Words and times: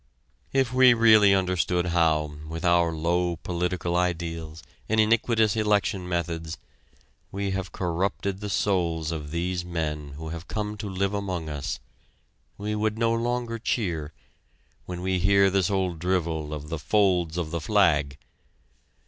If 0.51 0.73
we 0.73 0.95
really 0.95 1.31
understood 1.31 1.85
how, 1.93 2.33
with 2.49 2.65
our 2.65 2.91
low 2.91 3.35
political 3.35 3.95
ideals 3.95 4.63
and 4.89 4.99
iniquitous 4.99 5.55
election 5.55 6.09
methods, 6.09 6.57
we 7.31 7.51
have 7.51 7.71
corrupted 7.71 8.39
the 8.39 8.49
souls 8.49 9.11
of 9.11 9.29
these 9.29 9.63
men 9.63 10.13
who 10.13 10.29
have 10.29 10.47
come 10.47 10.75
to 10.77 10.89
live 10.89 11.13
among 11.13 11.49
us, 11.49 11.79
we 12.57 12.73
would 12.73 12.97
no 12.97 13.13
longer 13.13 13.59
cheer, 13.59 14.11
when 14.87 15.03
we 15.03 15.19
hear 15.19 15.51
this 15.51 15.69
old 15.69 15.99
drivel 15.99 16.51
of 16.51 16.69
the 16.69 16.79
"folds 16.79 17.37
of 17.37 17.51
the 17.51 17.61
flag." 17.61 18.17